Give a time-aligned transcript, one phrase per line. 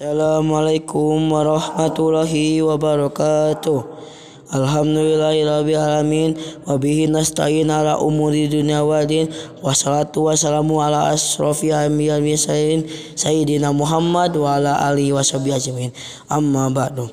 [0.00, 3.84] Assalamualaikum warahmatullahi wabarakatuh.
[4.48, 9.28] Alhamdulillahirabbil alamin wa bihi nasta'in ala umuri dunya waddin
[9.60, 12.80] wassalatu wassalamu ala asrofil anbiya'i wal mursalin
[13.12, 15.92] sayyidina Muhammad wa ala alihi washabihi ajmain.
[16.32, 17.04] Amma ba'du.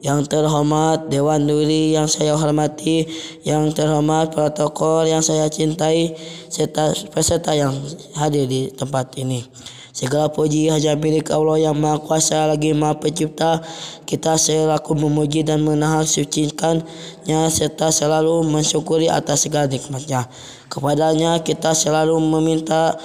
[0.00, 3.12] Yang terhormat Dewan Duri yang saya hormati,
[3.44, 6.16] yang terhormat protokol yang saya cintai,
[6.48, 7.76] serta peserta yang
[8.16, 9.44] hadir di tempat ini.
[9.92, 13.60] Segala puji hanya milik Allah yang Maha Kuasa lagi Maha Pencipta.
[14.08, 20.32] Kita selaku memuji dan menahan sucikannya serta selalu mensyukuri atas segala nikmatnya.
[20.72, 22.96] Kepadanya kita selalu meminta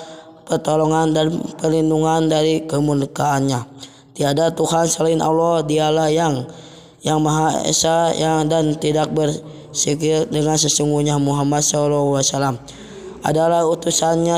[0.47, 1.27] pertolongan dan
[1.59, 3.67] perlindungan dari kemurkaannya.
[4.15, 6.47] Tiada Tuhan selain Allah, dialah yang
[7.03, 12.23] yang Maha Esa yang dan tidak bersikir dengan sesungguhnya Muhammad SAW
[13.21, 14.37] adalah utusannya.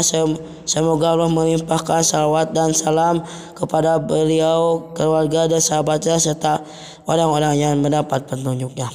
[0.67, 3.23] Semoga Allah melimpahkan salawat dan salam
[3.57, 6.63] kepada beliau keluarga dan sahabatnya serta
[7.09, 8.91] orang-orang yang mendapat petunjuknya.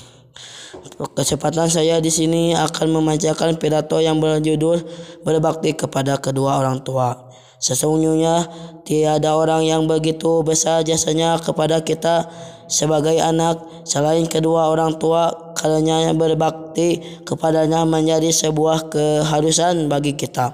[0.94, 4.84] Kesempatan saya di sini akan memanjakan pidato yang berjudul
[5.26, 8.44] berbakti kepada kedua orang tua sesungguhnya
[8.84, 12.28] tiada orang yang begitu besar jasanya kepada kita
[12.68, 15.32] sebagai anak selain kedua orang tua
[15.64, 20.52] karenanya berbakti kepadanya menjadi sebuah keharusan bagi kita.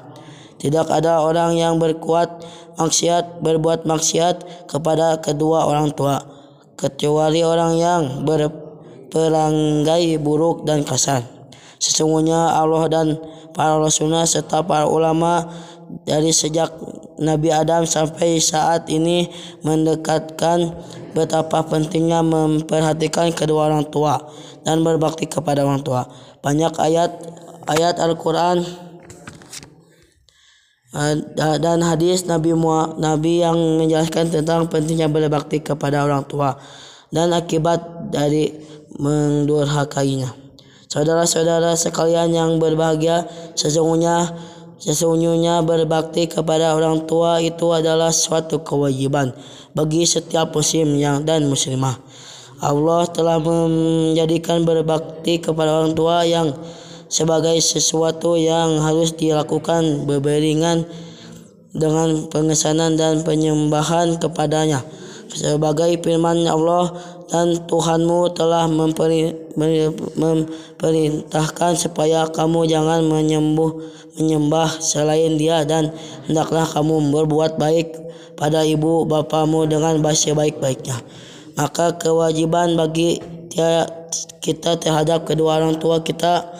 [0.62, 2.46] Tidak ada orang yang berkuat
[2.78, 6.22] maksiat berbuat maksiat kepada kedua orang tua
[6.78, 11.26] kecuali orang yang berperangai buruk dan kasar.
[11.82, 13.06] Sesungguhnya Allah dan
[13.50, 15.50] para rasulnya serta para ulama
[16.06, 16.70] dari sejak
[17.20, 19.28] Nabi Adam sampai saat ini
[19.60, 20.72] mendekatkan
[21.12, 24.16] betapa pentingnya memperhatikan kedua orang tua
[24.64, 26.08] dan berbakti kepada orang tua.
[26.40, 27.12] Banyak ayat
[27.68, 28.64] ayat Al-Qur'an
[30.96, 32.56] eh, dan hadis Nabi
[32.96, 36.56] Nabi yang menjelaskan tentang pentingnya berbakti kepada orang tua
[37.12, 38.56] dan akibat dari
[38.96, 40.40] mendurhakainya.
[40.90, 43.22] Saudara-saudara sekalian yang berbahagia,
[43.54, 44.34] sesungguhnya
[44.80, 49.36] Sesungguhnya berbakti kepada orang tua itu adalah suatu kewajiban
[49.76, 52.00] bagi setiap muslim yang dan muslimah.
[52.64, 56.56] Allah telah menjadikan berbakti kepada orang tua yang
[57.12, 60.88] sebagai sesuatu yang harus dilakukan beriringan
[61.76, 64.80] dengan pengesanan dan penyembahan kepadanya.
[65.30, 66.90] Sebagai firman Allah
[67.30, 68.66] dan Tuhanmu telah
[70.18, 73.78] memerintahkan supaya kamu jangan menyembuh
[74.18, 75.94] menyembah selain dia dan
[76.26, 77.94] hendaklah kamu berbuat baik
[78.34, 80.98] pada ibu bapamu dengan bahasa baik-baiknya.
[81.54, 83.22] Maka kewajiban bagi
[84.42, 86.50] kita terhadap kedua orang tua kita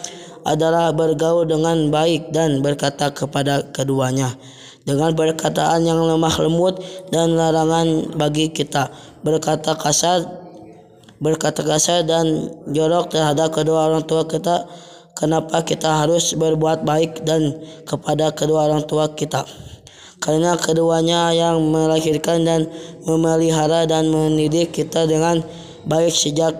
[0.45, 4.33] adalah bergaul dengan baik dan berkata kepada keduanya
[4.89, 6.81] dengan perkataan yang lemah lembut
[7.13, 8.89] dan larangan bagi kita.
[9.21, 10.25] Berkata kasar
[11.21, 14.65] berkata kasar dan jorok terhadap kedua orang tua kita
[15.13, 19.45] kenapa kita harus berbuat baik dan kepada kedua orang tua kita?
[20.21, 22.69] Karena keduanya yang melahirkan dan
[23.09, 25.41] memelihara dan mendidik kita dengan
[25.89, 26.57] baik sejak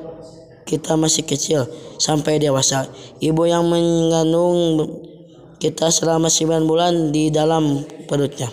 [0.65, 1.69] kita masih kecil
[2.01, 2.89] sampai dewasa.
[3.21, 4.89] Ibu yang mengandung
[5.61, 8.49] kita selama 9 bulan di dalam perutnya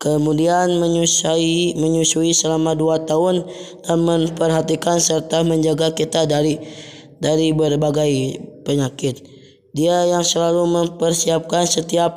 [0.00, 3.44] kemudian menyusui menyusui selama dua tahun
[3.84, 6.56] dan memperhatikan serta menjaga kita dari
[7.20, 9.20] dari berbagai penyakit.
[9.76, 12.16] Dia yang selalu mempersiapkan setiap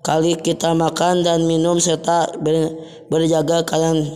[0.00, 2.74] kali kita makan dan minum serta ber,
[3.12, 4.08] berjaga kalian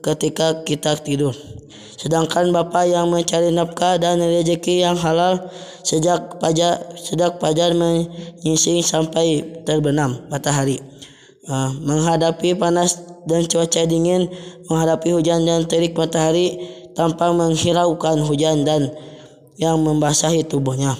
[0.00, 1.34] ketika kita tidur.
[1.98, 5.50] Sedangkan bapa yang mencari nafkah dan rezeki yang halal
[5.82, 10.78] sejak fajar sejak fajar menyising sampai terbenam matahari.
[11.42, 14.30] Uh, menghadapi panas dan cuaca dingin,
[14.70, 16.54] menghadapi hujan dan terik matahari
[16.94, 18.94] tanpa menghiraukan hujan dan
[19.58, 20.94] yang membasahi tubuhnya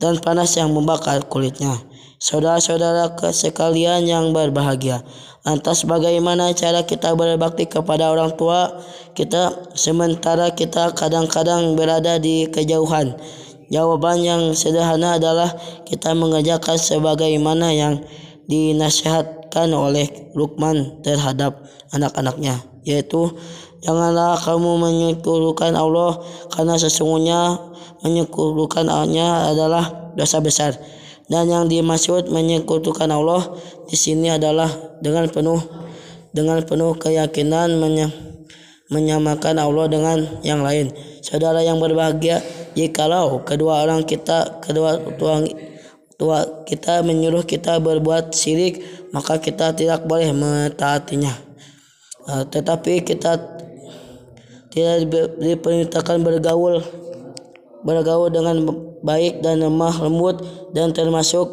[0.00, 1.76] dan panas yang membakar kulitnya.
[2.20, 5.00] Saudara-saudara sekalian yang berbahagia,
[5.40, 8.76] lantas bagaimana cara kita berbakti kepada orang tua
[9.16, 13.16] kita sementara kita kadang-kadang berada di kejauhan?
[13.70, 15.54] Jawaban yang sederhana adalah
[15.86, 18.02] kita mengerjakan sebagaimana yang
[18.50, 20.06] dinasihat diingatkan oleh
[20.38, 23.34] Luqman terhadap anak-anaknya yaitu
[23.82, 26.22] janganlah kamu menyekutukan Allah
[26.54, 27.58] karena sesungguhnya
[28.06, 30.78] menyekutukan Allah adalah dosa besar
[31.26, 33.42] dan yang dimaksud menyekutukan Allah
[33.90, 34.70] di sini adalah
[35.02, 35.58] dengan penuh
[36.30, 37.74] dengan penuh keyakinan
[38.90, 40.90] menyamakan Allah dengan yang lain.
[41.22, 42.42] Saudara yang berbahagia,
[42.74, 45.46] jikalau kedua orang kita, kedua tuang
[46.20, 48.84] tua kita menyuruh kita berbuat syirik
[49.16, 51.32] maka kita tidak boleh mentaatinya.
[52.28, 53.40] Uh, tetapi kita
[54.68, 55.08] tidak
[55.40, 56.84] diperintahkan bergaul
[57.80, 58.68] bergaul dengan
[59.00, 60.44] baik dan lemah lembut
[60.76, 61.48] dan termasuk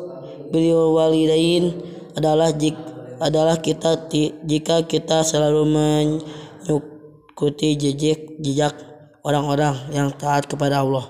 [0.52, 1.72] beliau walidain
[2.20, 4.06] adalah jika adalah kita
[4.46, 8.78] jika kita selalu mengikuti jejak jejak
[9.26, 11.10] orang-orang yang taat kepada Allah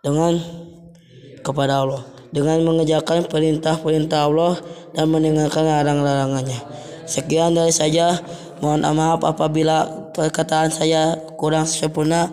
[0.00, 0.40] dengan
[1.44, 2.00] kepada Allah
[2.32, 4.56] dengan mengerjakan perintah-perintah Allah
[4.96, 6.58] dan meninggalkan larang-larangannya.
[7.04, 8.18] Sekian dari saja.
[8.62, 12.32] Mohon maaf apabila perkataan saya kurang sempurna.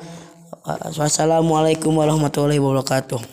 [0.96, 3.20] Wassalamualaikum warahmatullahi wabarakatuh.